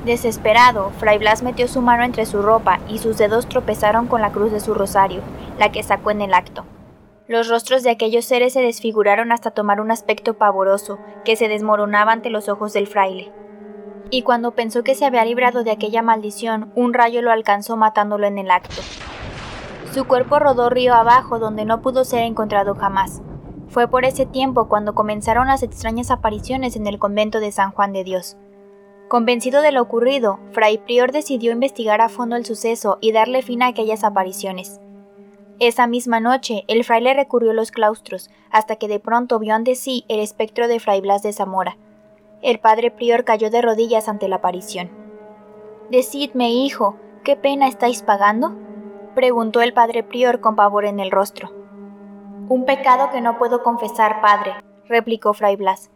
Desesperado, 0.05 0.91
Fray 0.99 1.17
Blas 1.17 1.41
metió 1.41 1.67
su 1.67 1.81
mano 1.81 2.03
entre 2.03 2.27
su 2.27 2.43
ropa 2.43 2.79
y 2.87 2.99
sus 2.99 3.17
dedos 3.17 3.49
tropezaron 3.49 4.05
con 4.05 4.21
la 4.21 4.31
cruz 4.31 4.51
de 4.51 4.59
su 4.59 4.75
rosario, 4.75 5.21
la 5.57 5.71
que 5.71 5.81
sacó 5.81 6.11
en 6.11 6.21
el 6.21 6.35
acto. 6.35 6.63
Los 7.27 7.49
rostros 7.49 7.81
de 7.81 7.89
aquellos 7.89 8.23
seres 8.23 8.53
se 8.53 8.61
desfiguraron 8.61 9.31
hasta 9.31 9.49
tomar 9.49 9.81
un 9.81 9.89
aspecto 9.89 10.35
pavoroso, 10.35 10.99
que 11.23 11.35
se 11.35 11.47
desmoronaba 11.47 12.11
ante 12.11 12.29
los 12.29 12.49
ojos 12.49 12.71
del 12.71 12.85
fraile. 12.85 13.31
Y 14.11 14.21
cuando 14.21 14.51
pensó 14.51 14.83
que 14.83 14.93
se 14.93 15.05
había 15.05 15.25
librado 15.25 15.63
de 15.63 15.71
aquella 15.71 16.03
maldición, 16.03 16.71
un 16.75 16.93
rayo 16.93 17.23
lo 17.23 17.31
alcanzó 17.31 17.75
matándolo 17.75 18.27
en 18.27 18.37
el 18.37 18.51
acto. 18.51 18.83
Su 19.91 20.05
cuerpo 20.05 20.37
rodó 20.37 20.69
río 20.69 20.93
abajo 20.93 21.39
donde 21.39 21.65
no 21.65 21.81
pudo 21.81 22.05
ser 22.05 22.19
encontrado 22.19 22.75
jamás. 22.75 23.23
Fue 23.69 23.87
por 23.87 24.05
ese 24.05 24.27
tiempo 24.27 24.67
cuando 24.67 24.93
comenzaron 24.93 25.47
las 25.47 25.63
extrañas 25.63 26.11
apariciones 26.11 26.75
en 26.75 26.85
el 26.85 26.99
convento 26.99 27.39
de 27.39 27.51
San 27.51 27.71
Juan 27.71 27.91
de 27.91 28.03
Dios. 28.03 28.37
Convencido 29.07 29.61
de 29.61 29.71
lo 29.71 29.83
ocurrido, 29.83 30.39
Fray 30.51 30.79
Prior 30.79 31.11
decidió 31.11 31.51
investigar 31.51 32.01
a 32.01 32.09
fondo 32.09 32.35
el 32.35 32.45
suceso 32.45 32.97
y 33.01 33.11
darle 33.11 33.43
fin 33.43 33.61
a 33.61 33.67
aquellas 33.67 34.03
apariciones. 34.03 34.79
Esa 35.59 35.87
misma 35.87 36.19
noche, 36.19 36.65
el 36.67 36.83
fraile 36.83 37.13
recurrió 37.13 37.51
a 37.51 37.53
los 37.53 37.71
claustros, 37.71 38.29
hasta 38.51 38.75
que 38.75 38.87
de 38.87 38.99
pronto 38.99 39.39
vio 39.39 39.53
ante 39.53 39.75
sí 39.75 40.05
el 40.09 40.19
espectro 40.19 40.67
de 40.67 40.79
Fray 40.79 41.01
Blas 41.01 41.23
de 41.23 41.33
Zamora. 41.33 41.77
El 42.41 42.59
padre 42.59 42.91
Prior 42.91 43.23
cayó 43.23 43.49
de 43.49 43.61
rodillas 43.61 44.09
ante 44.09 44.27
la 44.27 44.37
aparición. 44.37 44.89
Decidme, 45.89 46.51
hijo, 46.51 46.97
¿qué 47.23 47.35
pena 47.35 47.67
estáis 47.67 48.01
pagando? 48.01 48.55
preguntó 49.13 49.61
el 49.61 49.73
padre 49.73 50.03
Prior 50.03 50.41
con 50.41 50.55
pavor 50.55 50.83
en 50.83 50.99
el 50.99 51.11
rostro. 51.11 51.51
Un 52.49 52.65
pecado 52.65 53.09
que 53.11 53.21
no 53.21 53.37
puedo 53.37 53.63
confesar, 53.63 54.19
padre, 54.19 54.55
replicó 54.87 55.33
Fray 55.33 55.55
Blas. 55.55 55.89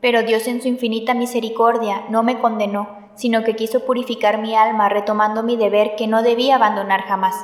Pero 0.00 0.22
Dios 0.22 0.46
en 0.46 0.60
su 0.60 0.68
infinita 0.68 1.14
misericordia 1.14 2.04
no 2.08 2.22
me 2.22 2.38
condenó, 2.38 3.06
sino 3.14 3.42
que 3.44 3.56
quiso 3.56 3.84
purificar 3.84 4.38
mi 4.38 4.54
alma 4.54 4.88
retomando 4.88 5.42
mi 5.42 5.56
deber 5.56 5.96
que 5.96 6.06
no 6.06 6.22
debía 6.22 6.56
abandonar 6.56 7.02
jamás. 7.02 7.34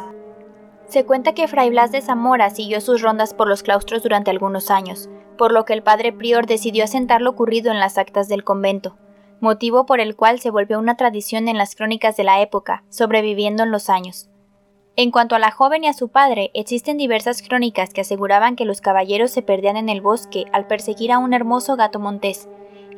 Se 0.86 1.06
cuenta 1.06 1.32
que 1.32 1.48
Fray 1.48 1.70
Blas 1.70 1.90
de 1.90 2.02
Zamora 2.02 2.50
siguió 2.50 2.80
sus 2.82 3.00
rondas 3.00 3.32
por 3.32 3.48
los 3.48 3.62
claustros 3.62 4.02
durante 4.02 4.30
algunos 4.30 4.70
años, 4.70 5.08
por 5.38 5.50
lo 5.50 5.64
que 5.64 5.72
el 5.72 5.82
padre 5.82 6.12
prior 6.12 6.46
decidió 6.46 6.84
asentar 6.84 7.22
lo 7.22 7.30
ocurrido 7.30 7.72
en 7.72 7.80
las 7.80 7.96
actas 7.96 8.28
del 8.28 8.44
convento, 8.44 8.96
motivo 9.40 9.86
por 9.86 10.00
el 10.00 10.14
cual 10.16 10.38
se 10.38 10.50
volvió 10.50 10.78
una 10.78 10.96
tradición 10.96 11.48
en 11.48 11.56
las 11.56 11.74
crónicas 11.74 12.16
de 12.16 12.24
la 12.24 12.42
época, 12.42 12.84
sobreviviendo 12.90 13.62
en 13.62 13.70
los 13.70 13.88
años. 13.88 14.28
En 14.94 15.10
cuanto 15.10 15.34
a 15.34 15.38
la 15.38 15.50
joven 15.50 15.84
y 15.84 15.88
a 15.88 15.94
su 15.94 16.08
padre, 16.08 16.50
existen 16.52 16.98
diversas 16.98 17.40
crónicas 17.40 17.94
que 17.94 18.02
aseguraban 18.02 18.56
que 18.56 18.66
los 18.66 18.82
caballeros 18.82 19.30
se 19.30 19.40
perdían 19.40 19.78
en 19.78 19.88
el 19.88 20.02
bosque 20.02 20.44
al 20.52 20.66
perseguir 20.66 21.12
a 21.12 21.18
un 21.18 21.32
hermoso 21.32 21.76
gato 21.76 21.98
montés, 21.98 22.46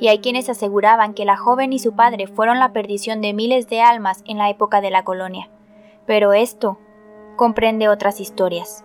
y 0.01 0.09
hay 0.09 0.19
quienes 0.19 0.49
aseguraban 0.49 1.15
que 1.15 1.25
la 1.25 1.37
joven 1.37 1.73
y 1.73 1.79
su 1.79 1.95
padre 1.95 2.27
fueron 2.27 2.59
la 2.59 2.73
perdición 2.73 3.21
de 3.21 3.33
miles 3.33 3.69
de 3.69 3.81
almas 3.81 4.25
en 4.27 4.39
la 4.39 4.51
época 4.51 4.81
de 4.81 4.91
la 4.91 5.05
colonia. 5.05 5.49
Pero 6.05 6.33
esto 6.33 6.79
comprende 7.37 7.89
otras 7.89 8.21
historias. 8.21 8.85